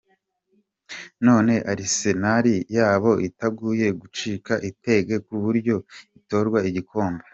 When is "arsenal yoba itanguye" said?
1.71-3.87